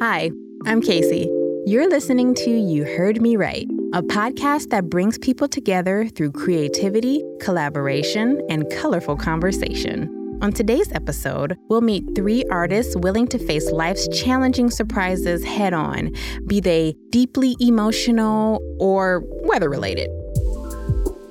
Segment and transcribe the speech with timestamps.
[0.00, 0.30] Hi,
[0.64, 1.28] I'm Casey.
[1.66, 7.24] You're listening to You Heard Me Right, a podcast that brings people together through creativity,
[7.40, 10.38] collaboration, and colorful conversation.
[10.40, 16.12] On today's episode, we'll meet three artists willing to face life's challenging surprises head on,
[16.46, 20.10] be they deeply emotional or weather related.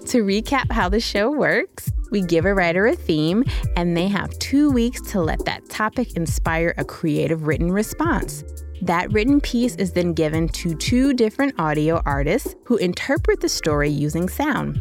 [0.08, 3.44] To recap how the show works, we give a writer a theme,
[3.78, 8.44] and they have two weeks to let that topic inspire a creative written response.
[8.82, 13.90] That written piece is then given to two different audio artists who interpret the story
[13.90, 14.80] using sound.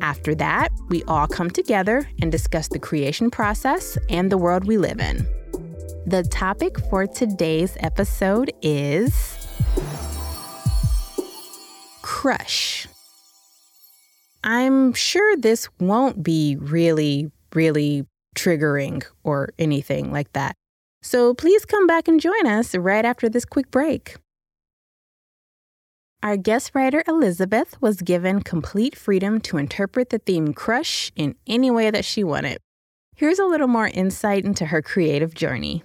[0.00, 4.76] After that, we all come together and discuss the creation process and the world we
[4.76, 5.26] live in.
[6.06, 9.36] The topic for today's episode is
[12.02, 12.88] crush.
[14.42, 20.57] I'm sure this won't be really, really triggering or anything like that.
[21.02, 24.16] So please come back and join us right after this quick break.
[26.22, 31.70] Our guest writer Elizabeth was given complete freedom to interpret the theme crush in any
[31.70, 32.58] way that she wanted.
[33.14, 35.84] Here's a little more insight into her creative journey.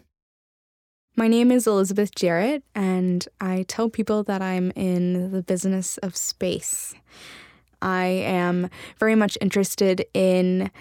[1.15, 6.15] My name is Elizabeth Jarrett, and I tell people that I'm in the business of
[6.15, 6.95] space.
[7.83, 10.71] I am very much interested in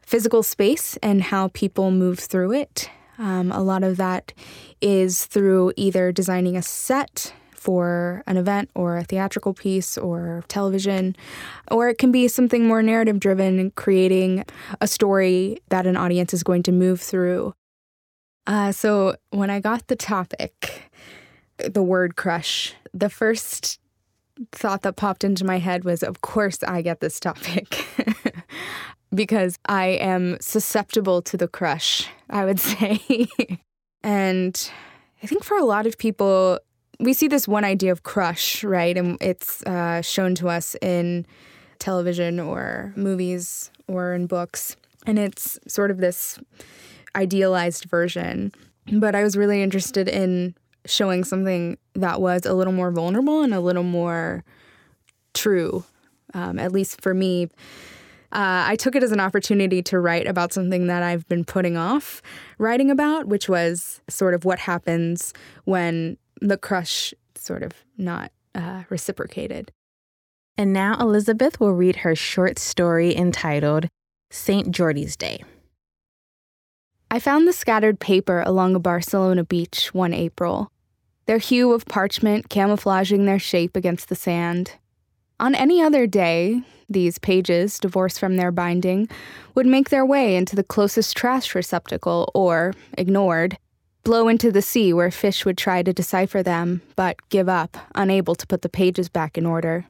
[0.00, 2.88] physical space and how people move through it.
[3.18, 4.32] Um, a lot of that
[4.80, 7.32] is through either designing a set
[7.64, 11.16] for an event or a theatrical piece or television,
[11.70, 14.44] or it can be something more narrative driven, creating
[14.82, 17.54] a story that an audience is going to move through.
[18.46, 20.90] Uh, so when I got the topic,
[21.56, 23.80] the word crush, the first
[24.52, 27.86] thought that popped into my head was, of course, I get this topic.
[29.14, 33.28] because I am susceptible to the crush, I would say.
[34.02, 34.70] and
[35.22, 36.58] I think for a lot of people,
[37.00, 38.96] we see this one idea of crush, right?
[38.96, 41.26] And it's uh, shown to us in
[41.78, 44.76] television or movies or in books.
[45.06, 46.38] And it's sort of this
[47.14, 48.52] idealized version.
[48.92, 50.54] But I was really interested in
[50.86, 54.44] showing something that was a little more vulnerable and a little more
[55.32, 55.84] true,
[56.34, 57.48] um, at least for me.
[58.32, 61.76] Uh, I took it as an opportunity to write about something that I've been putting
[61.76, 62.20] off
[62.58, 65.32] writing about, which was sort of what happens
[65.64, 69.70] when the crush sort of not uh, reciprocated.
[70.56, 73.88] And now Elizabeth will read her short story entitled
[74.30, 74.70] St.
[74.70, 75.42] Jordi's Day.
[77.10, 80.70] I found the scattered paper along a Barcelona beach one April,
[81.26, 84.72] their hue of parchment camouflaging their shape against the sand.
[85.44, 89.10] On any other day, these pages, divorced from their binding,
[89.54, 93.58] would make their way into the closest trash receptacle or, ignored,
[94.04, 98.34] blow into the sea where fish would try to decipher them, but give up, unable
[98.34, 99.84] to put the pages back in order.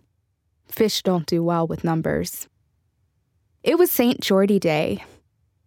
[0.66, 2.48] Fish don't do well with numbers.
[3.62, 4.20] It was St.
[4.20, 5.04] Jordi Day.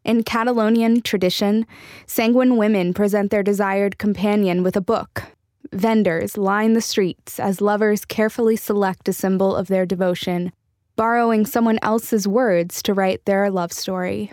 [0.03, 1.65] In Catalonian tradition,
[2.05, 5.23] sanguine women present their desired companion with a book.
[5.71, 10.51] Vendors line the streets as lovers carefully select a symbol of their devotion,
[10.95, 14.31] borrowing someone else's words to write their love story.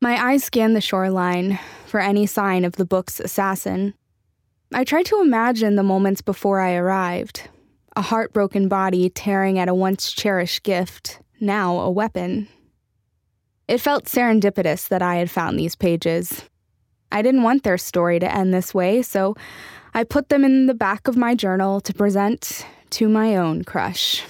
[0.00, 3.94] My eyes scan the shoreline for any sign of the book's assassin.
[4.72, 7.48] I try to imagine the moments before I arrived
[7.96, 12.48] a heartbroken body tearing at a once cherished gift, now a weapon.
[13.68, 16.42] It felt serendipitous that I had found these pages.
[17.12, 19.36] I didn't want their story to end this way, so
[19.94, 24.22] I put them in the back of my journal to present to my own crush.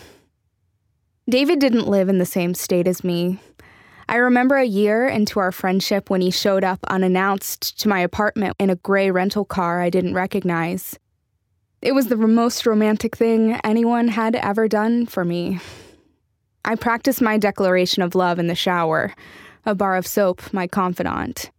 [1.29, 3.41] David didn't live in the same state as me,
[4.09, 8.57] I remember a year into our friendship when he showed up unannounced to my apartment
[8.59, 10.99] in a gray rental car I didn't recognize.
[11.81, 15.61] It was the most romantic thing anyone had ever done for me.
[16.65, 19.15] I practiced my declaration of love in the shower,
[19.67, 21.51] a bar of soap, my confidant.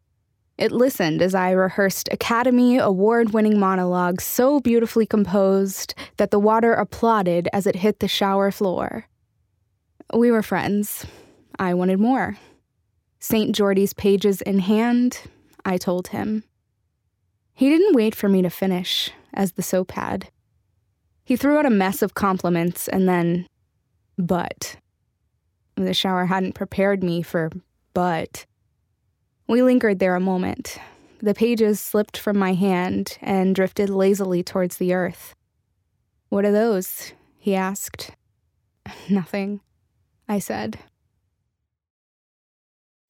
[0.58, 6.74] It listened as I rehearsed Academy Award winning monologues so beautifully composed that the water
[6.74, 9.06] applauded as it hit the shower floor.
[10.14, 11.06] We were friends,
[11.60, 12.38] I wanted more.
[13.20, 13.54] St.
[13.54, 15.24] Jordi's pages in hand,
[15.66, 16.44] I told him.
[17.54, 20.30] He didn't wait for me to finish, as the soap had.
[21.26, 23.48] He threw out a mess of compliments and then,
[24.18, 24.78] but.
[25.76, 27.52] The shower hadn't prepared me for
[27.94, 28.46] but.
[29.48, 30.78] We lingered there a moment.
[31.20, 35.36] The pages slipped from my hand and drifted lazily towards the earth.
[36.30, 37.14] What are those?
[37.38, 38.12] he asked.
[39.10, 39.62] Nothing,
[40.28, 40.80] I said.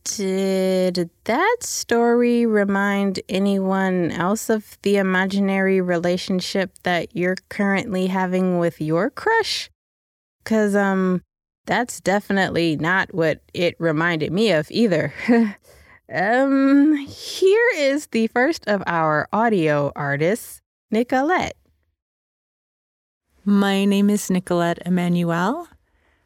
[0.04, 8.80] Did that story remind anyone else of the imaginary relationship that you're currently having with
[8.80, 9.70] your crush?
[10.44, 11.24] Cuz um
[11.66, 15.14] that's definitely not what it reminded me of either.
[16.14, 20.62] um here is the first of our audio artists,
[20.92, 21.56] Nicolette.
[23.44, 25.68] My name is Nicolette Emanuelle.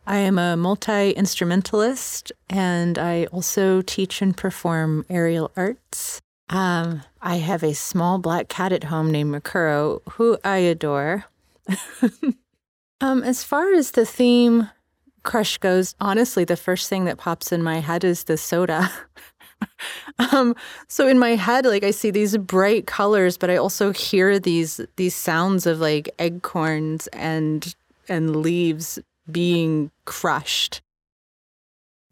[0.07, 6.19] I am a multi instrumentalist and I also teach and perform aerial arts.
[6.49, 11.25] Um, I have a small black cat at home named Makuro, who I adore.
[13.01, 14.69] um, as far as the theme
[15.23, 18.89] crush goes, honestly, the first thing that pops in my head is the soda.
[20.31, 20.55] um,
[20.87, 24.81] so in my head, like I see these bright colors, but I also hear these
[24.95, 27.75] these sounds of like acorns and
[28.07, 28.99] and leaves
[29.31, 30.81] being crushed.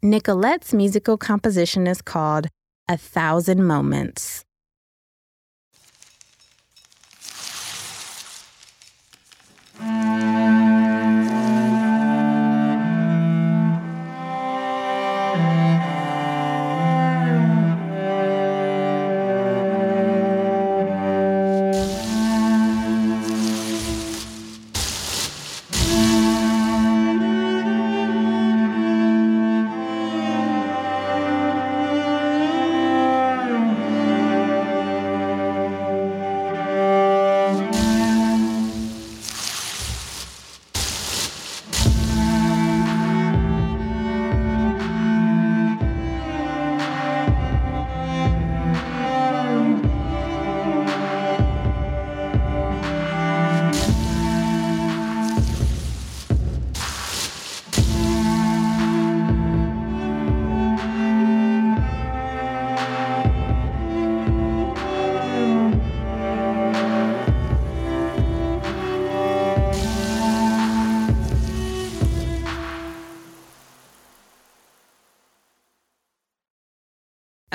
[0.02, 2.46] Nicolette's musical composition is called
[2.88, 4.44] A Thousand Moments.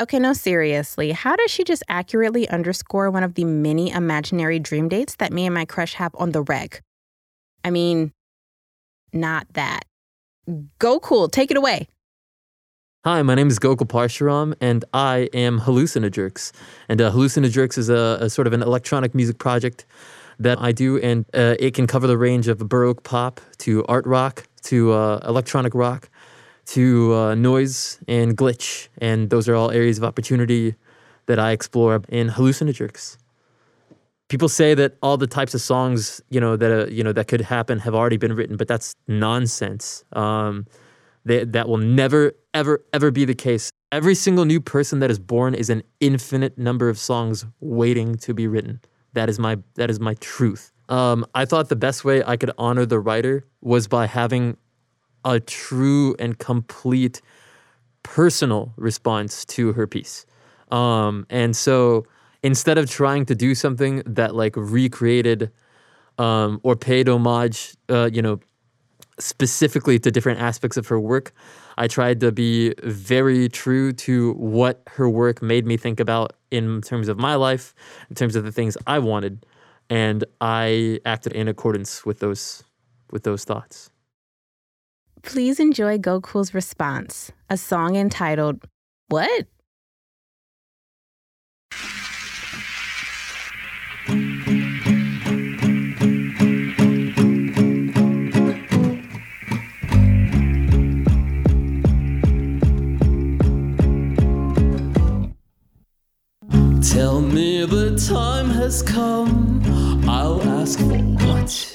[0.04, 1.14] Okay, no, seriously.
[1.14, 5.46] How does she just accurately underscore one of the many imaginary dream dates that me
[5.46, 6.82] and my crush have on the reg?
[7.64, 8.12] I mean,
[9.14, 9.84] not that.
[10.78, 11.88] Gokul, take it away.
[13.06, 16.52] Hi, my name is Gokul Parasuram, and I am Hallucinojerks.
[16.90, 19.86] And uh, Hallucinojerks is a, a, sort of an electronic music project
[20.38, 24.06] that I do, and uh, it can cover the range of Baroque pop to art
[24.06, 26.10] rock to uh, electronic rock
[26.68, 28.88] to uh, noise and glitch.
[29.00, 30.76] And those are all areas of opportunity
[31.26, 33.18] that I explore in Hallucinojerks.
[34.30, 37.28] People say that all the types of songs, you know, that uh, you know that
[37.28, 40.04] could happen have already been written, but that's nonsense.
[40.14, 40.66] Um,
[41.26, 43.70] they, that will never, ever, ever be the case.
[43.92, 48.34] Every single new person that is born is an infinite number of songs waiting to
[48.34, 48.82] be written.
[49.14, 50.72] That is my that is my truth.
[50.90, 54.58] Um, I thought the best way I could honor the writer was by having
[55.26, 57.22] a true and complete
[58.04, 60.26] personal response to her piece.
[60.72, 62.06] Um, and so
[62.42, 65.52] instead of trying to do something that like recreated
[66.18, 68.40] um, or paid homage, uh, you know,
[69.20, 71.34] specifically to different aspects of her work,
[71.78, 76.82] I tried to be very true to what her work made me think about in
[76.82, 77.74] terms of my life,
[78.10, 79.46] in terms of the things I wanted,
[79.90, 82.64] and I acted in accordance with those
[83.12, 83.92] with those thoughts.
[85.24, 88.62] Please enjoy Gokul's response, a song entitled,
[89.08, 89.48] What?
[106.92, 109.62] Tell me the time has come.
[110.08, 111.73] I'll ask for what?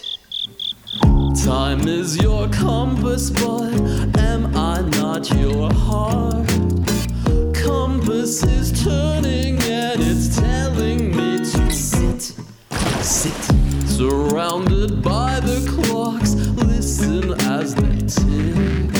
[1.45, 3.73] Time is your compass, but
[4.19, 6.49] am I not your heart?
[7.55, 12.35] Compass is turning and it's telling me to sit,
[13.03, 13.45] sit.
[13.87, 18.98] Surrounded by the clocks, listen as they tick.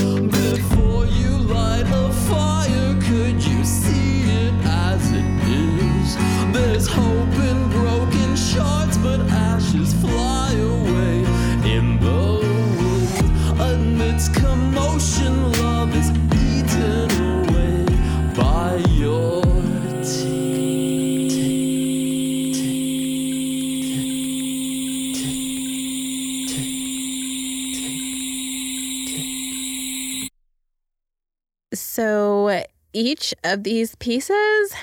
[32.99, 34.75] Each of these pieces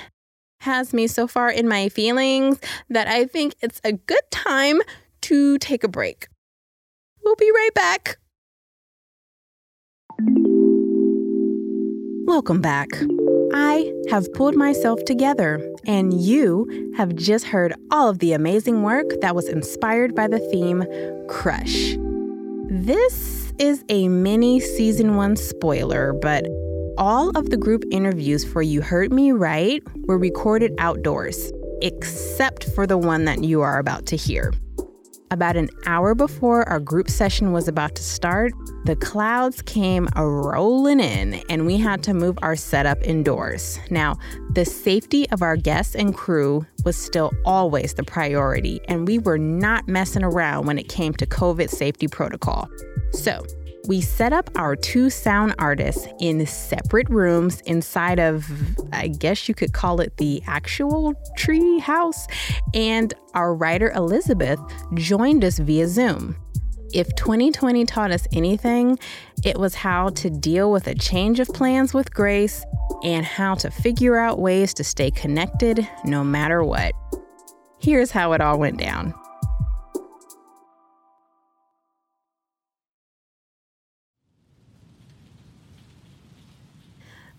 [0.62, 4.80] has me so far in my feelings that I think it's a good time
[5.24, 6.28] to take a break.
[7.24, 8.18] We'll be right back.
[12.26, 12.88] Welcome back.
[13.54, 19.08] I have pulled myself together, and you have just heard all of the amazing work
[19.20, 20.86] that was inspired by the theme
[21.28, 21.96] Crush.
[22.70, 26.46] This is a mini season one spoiler, but
[26.98, 32.88] all of the group interviews for You Heard Me Right were recorded outdoors, except for
[32.88, 34.54] the one that you are about to hear.
[35.32, 38.54] About an hour before our group session was about to start,
[38.86, 43.80] the clouds came a rolling in and we had to move our setup indoors.
[43.90, 44.18] Now,
[44.52, 49.40] the safety of our guests and crew was still always the priority, and we were
[49.40, 52.70] not messing around when it came to COVID safety protocol.
[53.12, 53.44] So,
[53.88, 58.46] we set up our two sound artists in separate rooms inside of,
[58.92, 62.28] I guess you could call it the actual tree house,
[62.74, 64.60] and our writer Elizabeth
[64.96, 66.36] joined us via Zoom.
[66.94, 68.98] If 2020 taught us anything,
[69.44, 72.64] it was how to deal with a change of plans with grace
[73.04, 76.94] and how to figure out ways to stay connected no matter what.
[77.80, 79.14] Here's how it all went down.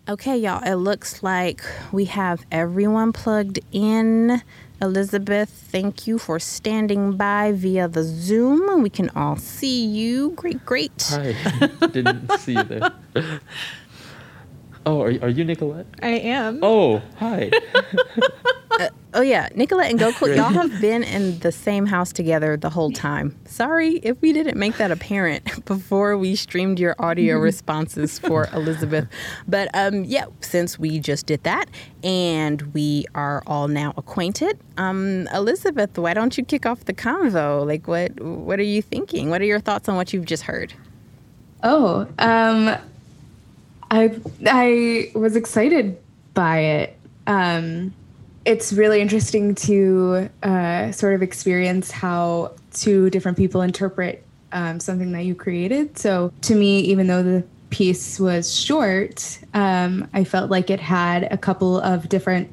[0.08, 4.40] Okay, y'all, it looks like we have everyone plugged in.
[4.80, 8.82] Elizabeth, thank you for standing by via the Zoom.
[8.82, 10.30] We can all see you.
[10.36, 11.08] Great, great.
[11.10, 11.34] Hi.
[11.90, 12.92] Didn't see you there.
[14.86, 15.86] Oh, are, are you Nicolette?
[16.02, 16.60] I am.
[16.62, 17.50] Oh, hi.
[19.14, 20.36] Oh, yeah, Nicolette and Gokul, Great.
[20.36, 23.34] y'all have been in the same house together the whole time.
[23.46, 29.08] Sorry if we didn't make that apparent before we streamed your audio responses for Elizabeth.
[29.48, 31.70] But um, yeah, since we just did that
[32.04, 37.66] and we are all now acquainted, um, Elizabeth, why don't you kick off the convo?
[37.66, 39.30] Like, what what are you thinking?
[39.30, 40.74] What are your thoughts on what you've just heard?
[41.62, 42.76] Oh, um,
[43.90, 45.98] I I was excited
[46.34, 46.98] by it.
[47.26, 47.94] Um,
[48.44, 55.12] it's really interesting to uh, sort of experience how two different people interpret um, something
[55.12, 55.98] that you created.
[55.98, 61.24] So to me, even though the piece was short, um, I felt like it had
[61.32, 62.48] a couple of different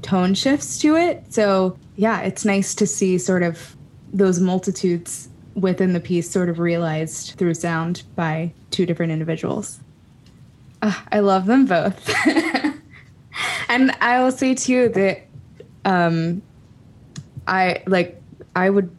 [0.00, 1.32] tone shifts to it.
[1.32, 3.76] So yeah, it's nice to see sort of
[4.12, 9.80] those multitudes within the piece sort of realized through sound by two different individuals.
[10.82, 12.14] Uh, I love them both.
[13.68, 15.26] and I will say too that
[15.84, 16.42] um,
[17.46, 18.20] I like
[18.54, 18.90] I would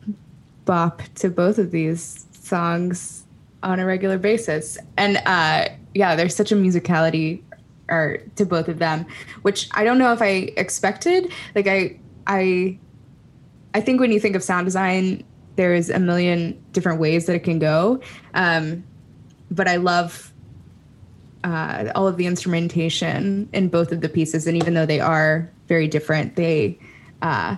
[0.66, 3.26] bop to both of these songs
[3.64, 4.78] on a regular basis.
[4.98, 7.42] And uh, yeah, there's such a musicality
[7.90, 9.06] art to both of them,
[9.42, 11.32] which I don't know if I expected.
[11.56, 12.78] Like I I
[13.74, 15.24] I think when you think of sound design,
[15.56, 18.00] there's a million different ways that it can go.
[18.34, 18.84] Um,
[19.52, 20.29] but I love
[21.44, 25.50] uh, all of the instrumentation in both of the pieces, and even though they are
[25.68, 26.78] very different, they
[27.22, 27.56] uh,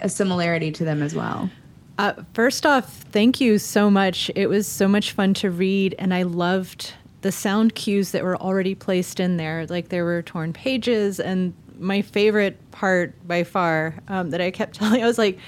[0.00, 1.50] a similarity to them as well.
[1.98, 4.30] Uh, first off, thank you so much.
[4.36, 8.36] It was so much fun to read, and I loved the sound cues that were
[8.36, 9.66] already placed in there.
[9.66, 14.74] Like there were torn pages, and my favorite part by far um, that I kept
[14.76, 15.38] telling, I was like,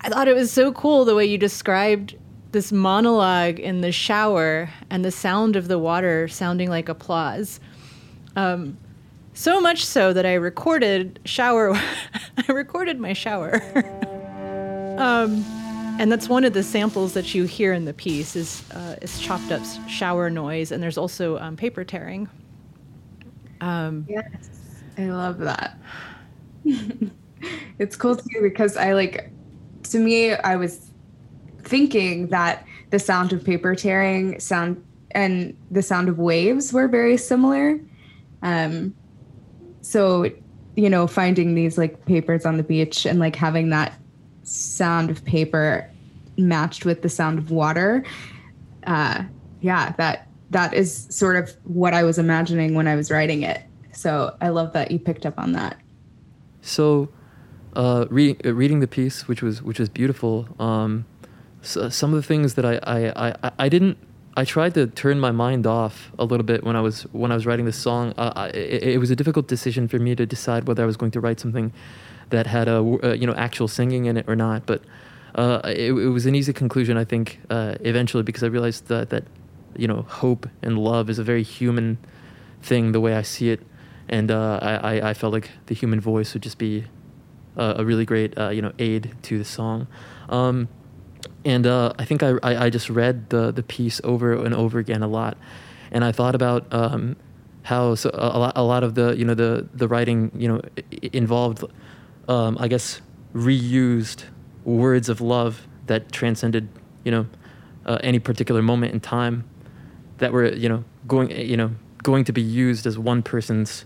[0.00, 2.16] I thought it was so cool the way you described
[2.52, 7.60] this monologue in the shower and the sound of the water sounding like applause.
[8.34, 8.78] Um,
[9.34, 11.74] so much so that I recorded shower.
[12.48, 13.60] I recorded my shower.
[14.98, 15.44] um,
[15.98, 19.18] and that's one of the samples that you hear in the piece is uh, is
[19.18, 22.28] chopped up shower noise, and there's also um, paper tearing.
[23.60, 24.48] Um, Yes,
[24.98, 25.78] I love that.
[27.78, 29.30] it's cool too because I like,
[29.84, 30.90] to me, I was
[31.66, 37.16] thinking that the sound of paper tearing sound and the sound of waves were very
[37.16, 37.80] similar.
[38.42, 38.94] Um,
[39.80, 40.30] so,
[40.76, 43.98] you know, finding these like papers on the beach and like having that
[44.42, 45.90] sound of paper
[46.36, 48.04] matched with the sound of water,
[48.86, 49.24] uh,
[49.60, 53.62] yeah, that that is sort of what I was imagining when I was writing it.
[53.92, 55.76] So I love that you picked up on that.
[56.60, 57.08] So,
[57.74, 60.48] uh, uh, reading the piece, which was which was beautiful.
[60.58, 61.04] Um,
[61.62, 63.98] so, some of the things that I, I, I, I didn't.
[64.38, 67.34] I tried to turn my mind off a little bit when I was when I
[67.34, 68.12] was writing this song.
[68.18, 70.98] Uh, I, it, it was a difficult decision for me to decide whether I was
[70.98, 71.72] going to write something
[72.30, 74.66] that had a uh, you know actual singing in it or not.
[74.66, 74.82] But
[75.34, 79.10] uh, it, it was an easy conclusion, I think, uh, eventually because I realized that
[79.10, 79.24] that
[79.76, 81.98] you know hope and love is a very human
[82.62, 83.60] thing the way I see it,
[84.08, 86.84] and uh, I, I felt like the human voice would just be
[87.56, 89.86] a, a really great you know aid to the song.
[90.28, 90.68] Um,
[91.46, 94.80] and uh, I think I, I, I, just read the, the piece over and over
[94.80, 95.38] again a lot,
[95.92, 97.14] and I thought about um,
[97.62, 100.60] how so a, lot, a lot of the you know the the writing you know
[101.12, 101.64] involved
[102.28, 103.00] um, I guess
[103.32, 104.24] reused
[104.64, 106.68] words of love that transcended
[107.04, 107.26] you know
[107.86, 109.44] uh, any particular moment in time
[110.18, 111.70] that were you know going you know
[112.02, 113.84] going to be used as one person's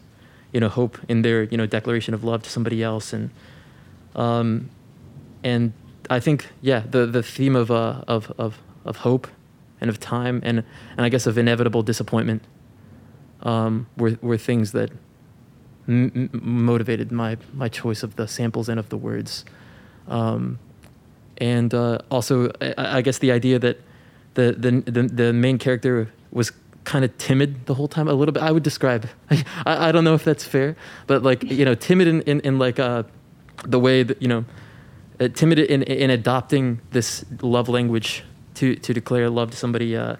[0.53, 3.13] you know hope in their you know declaration of love to somebody else.
[3.13, 3.31] And
[4.17, 4.71] um
[5.45, 5.75] and
[6.11, 9.29] I think yeah the the theme of uh of of of hope
[9.81, 10.65] and of time and
[10.97, 12.43] and I guess of inevitable disappointment
[13.43, 14.91] um were were things that
[15.89, 19.45] m- motivated my my choice of the samples and of the words.
[20.09, 20.59] Um
[21.39, 23.79] and uh, also I, I guess the idea that
[24.35, 26.53] the, the the the main character was
[26.85, 28.43] kind of timid the whole time a little bit.
[28.43, 30.77] I would describe i, I don't know if that's fair
[31.07, 33.05] but like you know timid in, in, in like uh,
[33.65, 34.45] the way that you know
[35.21, 38.25] uh, timid in, in adopting this love language
[38.55, 40.17] to, to declare love to somebody uh,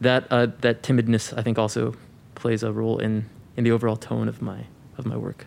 [0.00, 1.94] that uh, that timidness i think also
[2.34, 3.24] plays a role in
[3.56, 4.64] in the overall tone of my
[4.98, 5.46] of my work.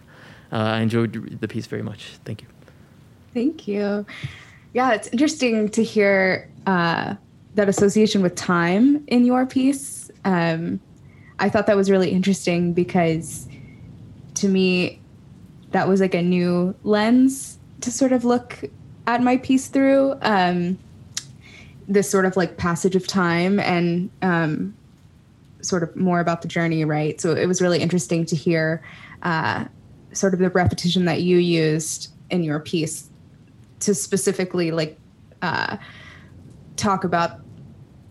[0.52, 2.14] Uh, i enjoyed the piece very much.
[2.26, 2.48] Thank you.
[3.34, 4.06] Thank you.
[4.74, 7.16] Yeah it's interesting to hear uh,
[7.56, 10.10] that association with time in your piece.
[10.26, 10.80] Um,
[11.40, 13.48] I thought that was really interesting because
[14.36, 15.02] to me,
[15.72, 18.64] that was like a new lens to sort of look
[19.08, 20.16] at my piece through.
[20.22, 20.78] Um,
[21.88, 24.74] this sort of like passage of time and um,
[25.62, 27.20] sort of more about the journey, right?
[27.20, 28.82] So it was really interesting to hear
[29.24, 29.66] uh,
[30.12, 33.10] sort of the repetition that you used in your piece
[33.82, 34.98] to specifically like
[35.42, 35.78] uh,
[36.76, 37.40] talk about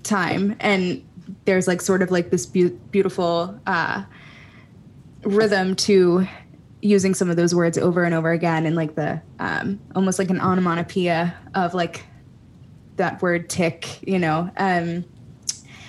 [0.03, 1.03] time and
[1.45, 4.05] there's like sort of like this be- beautiful uh,
[5.23, 6.27] rhythm to
[6.83, 10.29] using some of those words over and over again and like the um, almost like
[10.29, 12.05] an onomatopoeia of like
[12.97, 14.51] that word tick you know?
[14.57, 15.05] Um,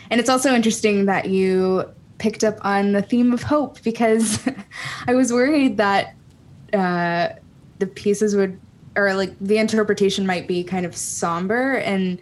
[0.10, 1.86] and it's also interesting that you
[2.20, 4.48] picked up on the theme of hope because
[5.08, 6.16] i was worried that
[6.74, 7.30] uh,
[7.80, 8.60] the pieces would
[8.96, 12.20] or like the interpretation might be kind of somber and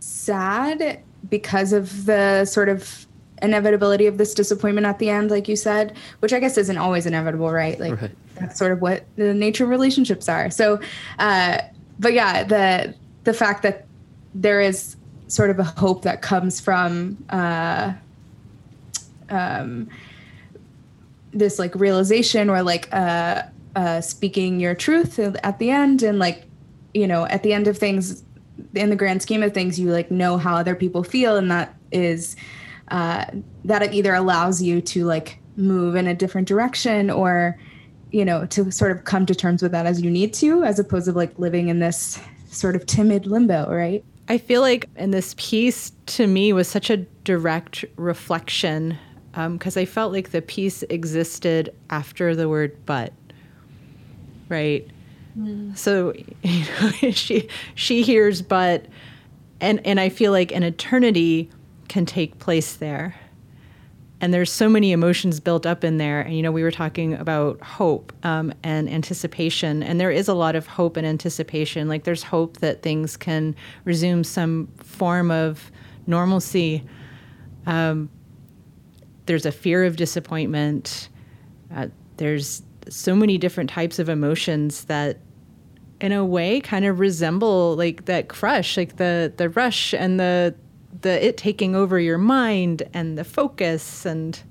[0.00, 3.06] sad because of the sort of
[3.42, 7.06] inevitability of this disappointment at the end, like you said, which I guess isn't always
[7.06, 7.78] inevitable, right?
[7.78, 8.10] Like right.
[8.34, 10.50] that's sort of what the nature of relationships are.
[10.50, 10.80] So,
[11.18, 11.58] uh,
[11.98, 13.86] but yeah, the the fact that
[14.34, 14.96] there is
[15.26, 17.92] sort of a hope that comes from uh,
[19.28, 19.88] um,
[21.32, 23.42] this like realization or like uh,
[23.76, 26.44] uh, speaking your truth at the end, and like
[26.94, 28.24] you know, at the end of things,
[28.74, 31.74] in the grand scheme of things, you like know how other people feel, and that
[31.92, 32.36] is
[32.90, 33.24] uh,
[33.64, 37.58] that it either allows you to like move in a different direction or
[38.10, 40.78] you know to sort of come to terms with that as you need to as
[40.78, 45.10] opposed to like living in this sort of timid limbo right i feel like in
[45.10, 48.96] this piece to me was such a direct reflection
[49.32, 53.12] because um, i felt like the piece existed after the word but
[54.48, 54.88] right
[55.38, 55.76] Mm.
[55.76, 58.86] So you know, she she hears but
[59.60, 61.50] and and I feel like an eternity
[61.88, 63.16] can take place there.
[64.20, 66.20] And there's so many emotions built up in there.
[66.20, 70.34] And you know, we were talking about hope um, and anticipation, and there is a
[70.34, 71.88] lot of hope and anticipation.
[71.88, 75.70] Like there's hope that things can resume some form of
[76.06, 76.84] normalcy.
[77.66, 78.10] Um,
[79.26, 81.10] there's a fear of disappointment.
[81.72, 85.18] Uh, there's so many different types of emotions that
[86.00, 90.54] in a way kind of resemble like that crush like the the rush and the
[91.02, 94.42] the it taking over your mind and the focus and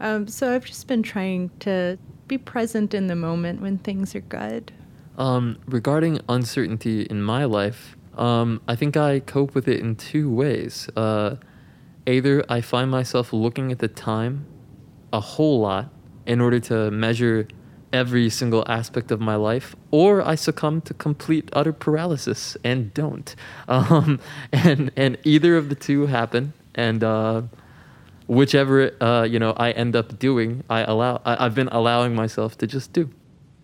[0.00, 4.20] um, so i've just been trying to be present in the moment when things are
[4.20, 4.70] good.
[5.16, 10.30] Um, regarding uncertainty in my life um, i think i cope with it in two
[10.30, 10.88] ways.
[10.96, 11.36] Uh,
[12.06, 14.46] either i find myself looking at the time
[15.12, 15.90] a whole lot
[16.26, 17.48] in order to measure
[17.92, 23.34] every single aspect of my life, or I succumb to complete utter paralysis and don't.
[23.68, 24.20] Um,
[24.52, 27.42] and and either of the two happen, and uh,
[28.26, 31.20] whichever uh, you know I end up doing, I allow.
[31.24, 33.10] I, have been allowing myself to just do.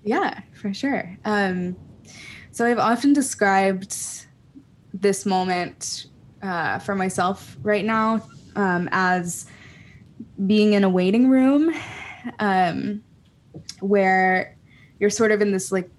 [0.03, 1.17] Yeah, for sure.
[1.25, 1.77] Um,
[2.53, 3.97] so I've often described
[4.93, 6.07] this moment
[6.43, 9.47] uh, for myself right now um, as
[10.47, 11.75] being in a waiting room.
[12.39, 13.03] Um,
[13.81, 14.57] where
[14.99, 15.91] you're sort of in this like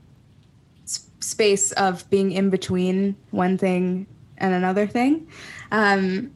[1.19, 4.05] space of being in between one thing
[4.37, 5.27] and another thing.
[5.71, 6.31] Um,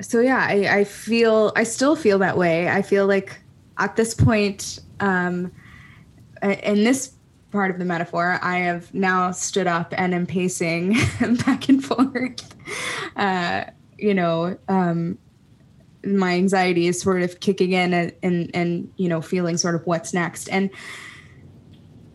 [0.00, 2.68] so yeah, I, I feel I still feel that way.
[2.68, 3.40] I feel like
[3.78, 5.52] at this point, um,
[6.42, 7.12] in this
[7.50, 10.96] part of the metaphor, I have now stood up and am pacing
[11.46, 12.54] back and forth.
[13.16, 13.64] Uh,
[13.98, 15.18] you know, um,
[16.04, 19.86] my anxiety is sort of kicking in and, and, and, you know, feeling sort of
[19.86, 20.48] what's next.
[20.48, 20.70] And,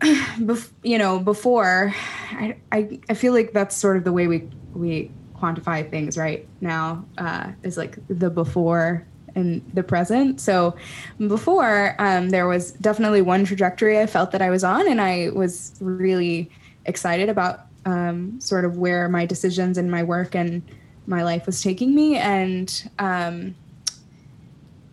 [0.00, 1.94] bef- you know, before,
[2.30, 6.46] I, I, I feel like that's sort of the way we, we quantify things right
[6.60, 10.40] now uh, is like the before and the present.
[10.40, 10.76] So
[11.18, 15.30] before, um, there was definitely one trajectory I felt that I was on, and I
[15.30, 16.50] was really
[16.84, 20.62] excited about um, sort of where my decisions and my work and
[21.06, 22.16] my life was taking me.
[22.16, 23.54] And um,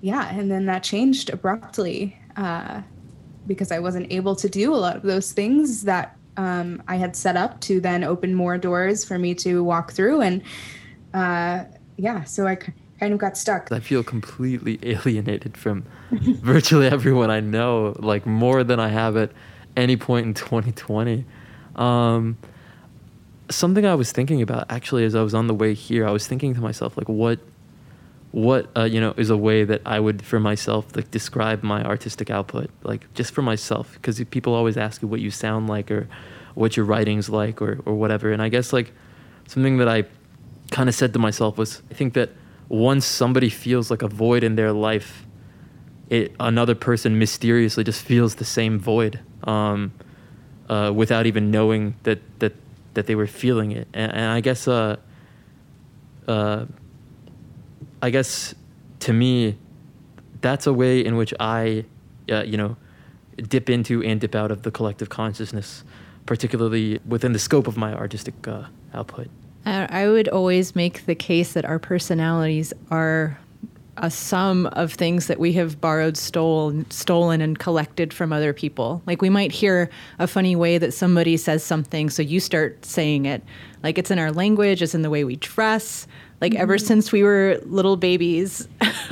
[0.01, 2.81] yeah, and then that changed abruptly uh,
[3.47, 7.15] because I wasn't able to do a lot of those things that um, I had
[7.15, 10.21] set up to then open more doors for me to walk through.
[10.21, 10.41] And
[11.13, 11.65] uh,
[11.97, 12.55] yeah, so I
[12.99, 13.71] kind of got stuck.
[13.71, 19.31] I feel completely alienated from virtually everyone I know, like more than I have at
[19.75, 21.25] any point in 2020.
[21.75, 22.37] Um,
[23.49, 26.25] something I was thinking about actually as I was on the way here, I was
[26.27, 27.39] thinking to myself, like, what,
[28.31, 31.83] what, uh, you know, is a way that I would for myself like describe my
[31.83, 35.89] artistic output, like just for myself, because people always ask you what you sound like
[35.89, 36.07] or
[36.53, 38.91] what your writing's like or or whatever, and I guess like
[39.47, 40.03] something that I
[40.71, 42.29] kind of said to myself was, I think that
[42.67, 45.25] once somebody feels like a void in their life,
[46.09, 49.91] it another person mysteriously just feels the same void um,
[50.69, 52.53] uh, without even knowing that that
[52.93, 53.87] that they were feeling it.
[53.93, 54.97] And, and I guess uh,
[56.27, 56.65] uh,
[58.01, 58.55] I guess
[59.01, 59.57] to me,
[60.41, 61.85] that's a way in which I,
[62.31, 62.77] uh, you know,
[63.37, 65.83] dip into and dip out of the collective consciousness,
[66.25, 69.29] particularly within the scope of my artistic uh, output.
[69.65, 73.37] I would always make the case that our personalities are
[73.97, 79.01] a sum of things that we have borrowed, stolen, stolen, and collected from other people.
[79.05, 83.25] Like we might hear a funny way that somebody says something, so you start saying
[83.25, 83.43] it.
[83.83, 86.07] Like it's in our language, it's in the way we dress.
[86.41, 86.61] Like mm-hmm.
[86.61, 88.67] ever since we were little babies,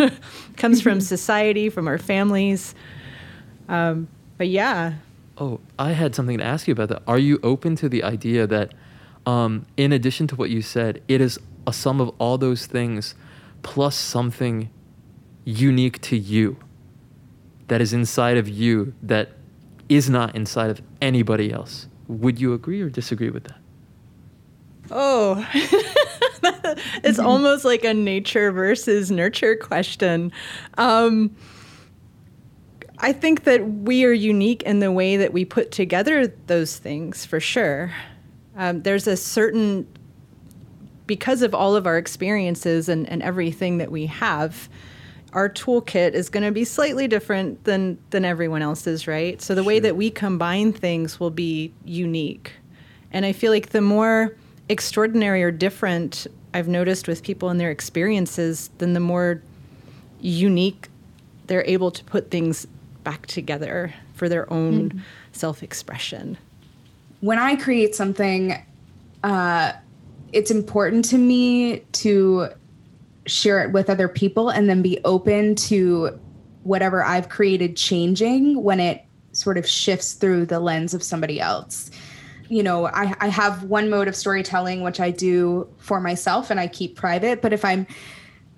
[0.58, 2.74] comes from society, from our families.
[3.70, 4.94] Um, but yeah.
[5.38, 7.04] Oh, I had something to ask you about that.
[7.08, 8.74] Are you open to the idea that?
[9.28, 11.38] um, in addition to what you said, it is
[11.68, 13.14] a sum of all those things
[13.62, 14.70] plus something
[15.44, 16.56] unique to you
[17.68, 19.32] that is inside of you that
[19.90, 21.88] is not inside of anybody else.
[22.08, 23.58] Would you agree or disagree with that?
[24.90, 25.46] Oh,
[27.04, 30.32] it's almost like a nature versus nurture question.
[30.78, 31.36] Um,
[33.00, 37.26] I think that we are unique in the way that we put together those things
[37.26, 37.94] for sure.
[38.56, 39.88] Um, there's a certain,
[41.06, 44.68] because of all of our experiences and, and everything that we have,
[45.34, 49.40] our toolkit is going to be slightly different than than everyone else's, right?
[49.42, 49.68] So the sure.
[49.68, 52.54] way that we combine things will be unique.
[53.12, 54.36] And I feel like the more
[54.70, 59.42] extraordinary or different I've noticed with people and their experiences, then the more
[60.20, 60.90] unique
[61.46, 62.66] they're able to put things
[63.04, 65.00] back together for their own mm-hmm.
[65.32, 66.38] self-expression
[67.22, 68.64] when I create something,
[69.24, 69.74] uh,
[70.34, 72.50] it's important to me to
[73.26, 76.20] share it with other people and then be open to
[76.64, 81.92] whatever I've created changing when it sort of shifts through the lens of somebody else.
[82.50, 86.60] You know, I, I have one mode of storytelling which I do for myself and
[86.60, 87.86] I keep private, but if I'm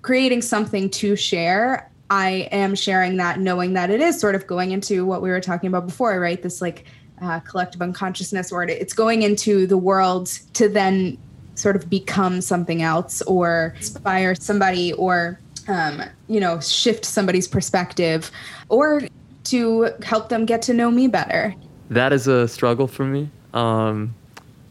[0.02, 4.72] creating something to share, I am sharing that knowing that it is sort of going
[4.72, 6.42] into what we were talking about before, right?
[6.42, 6.84] This like
[7.22, 11.18] uh, collective unconsciousness or it's going into the world to then
[11.54, 18.30] sort of become something else or inspire somebody or um, you know shift somebody's perspective
[18.70, 19.02] or
[19.44, 21.54] to help them get to know me better.
[21.90, 24.14] That is a struggle for me um,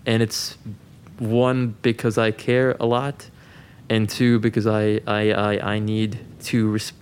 [0.06, 0.58] and it's
[1.18, 3.30] one because i care a lot
[3.89, 6.94] and two because i i i, I need to res-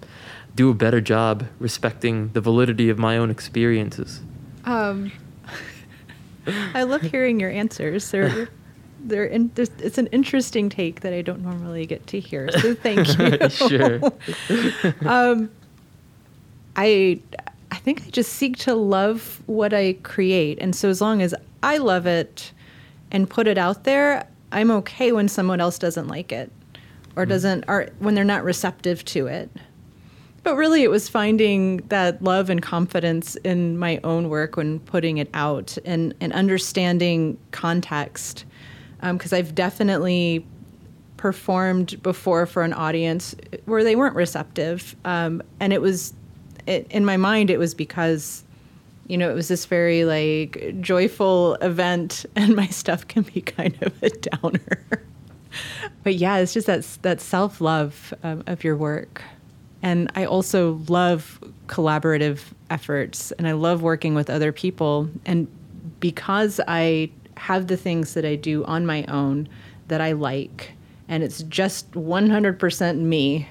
[0.55, 4.21] do a better job respecting the validity of my own experiences
[4.65, 5.13] um,
[6.73, 8.11] I love hearing your answers.
[8.11, 8.49] They're
[8.99, 12.51] they're in, it's an interesting take that I don't normally get to hear.
[12.51, 13.49] So thank you.
[13.49, 14.01] sure.
[15.05, 15.49] um,
[16.75, 17.21] I
[17.77, 21.35] I think I just seek to love what I create, and so as long as
[21.61, 22.51] I love it
[23.11, 26.51] and put it out there, I'm okay when someone else doesn't like it
[27.15, 27.29] or mm.
[27.29, 29.51] doesn't or when they're not receptive to it.
[30.41, 35.19] But really, it was finding that love and confidence in my own work when putting
[35.19, 38.45] it out and, and understanding context.
[39.03, 40.43] Because um, I've definitely
[41.17, 43.35] performed before for an audience
[43.65, 44.95] where they weren't receptive.
[45.05, 46.15] Um, and it was
[46.67, 48.43] it, in my mind, it was because,
[49.07, 53.77] you know, it was this very like joyful event, and my stuff can be kind
[53.81, 55.03] of a downer.
[56.03, 59.23] but yeah, it's just that that self love um, of your work,
[59.81, 65.47] and I also love collaborative efforts, and I love working with other people, and
[65.99, 69.47] because I have the things that I do on my own
[69.87, 70.73] that I like,
[71.07, 73.47] and it's just 100% me.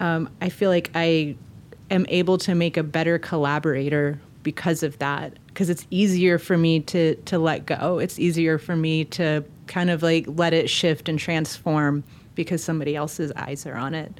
[0.00, 1.36] Um, I feel like I
[1.90, 6.80] am able to make a better collaborator because of that because it's easier for me
[6.80, 7.98] to to let go.
[7.98, 12.96] It's easier for me to kind of like let it shift and transform because somebody
[12.96, 14.12] else's eyes are on it.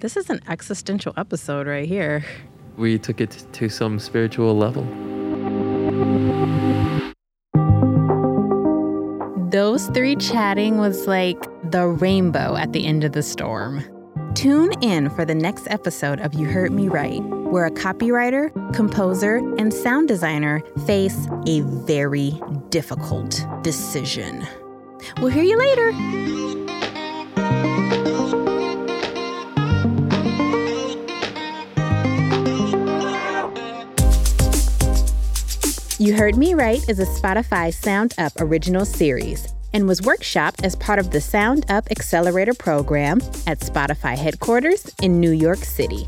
[0.00, 2.24] This is an existential episode right here.
[2.76, 4.86] We took it to some spiritual level.
[9.54, 13.84] those three chatting was like the rainbow at the end of the storm
[14.34, 19.36] Tune in for the next episode of You Heard Me Right, where a copywriter, composer,
[19.36, 22.38] and sound designer face a very
[22.70, 24.44] difficult decision.
[25.20, 25.92] We'll hear you later.
[35.98, 40.74] You Heard Me Right is a Spotify Sound Up original series and was workshopped as
[40.76, 46.06] part of the Sound Up Accelerator program at Spotify headquarters in New York City.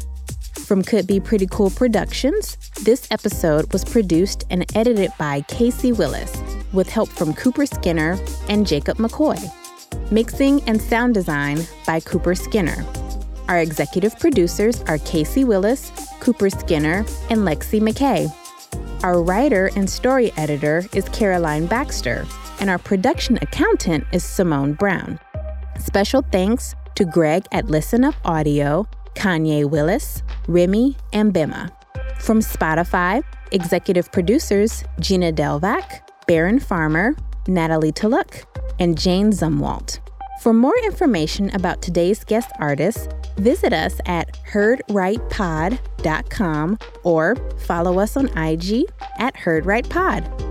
[0.55, 6.35] From Could Be Pretty Cool Productions, this episode was produced and edited by Casey Willis
[6.73, 9.39] with help from Cooper Skinner and Jacob McCoy.
[10.11, 12.85] Mixing and sound design by Cooper Skinner.
[13.49, 18.33] Our executive producers are Casey Willis, Cooper Skinner, and Lexi McKay.
[19.05, 22.27] Our writer and story editor is Caroline Baxter,
[22.61, 25.19] and our production accountant is Simone Brown.
[25.79, 31.71] Special thanks to Greg at Listen Up Audio, Kanye Willis, Remy, and Bima.
[32.19, 37.15] From Spotify, executive producers Gina Delvac, Baron Farmer,
[37.47, 38.45] Natalie Tuluk,
[38.79, 40.01] and Jane Zumwalt.
[40.43, 48.27] For more information about today's guest artists, visit us at heardrightpod.com or follow us on
[48.39, 48.85] IG
[49.19, 50.47] at heardrightpod.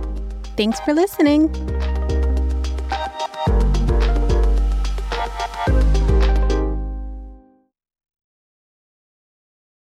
[0.56, 1.52] Thanks for listening.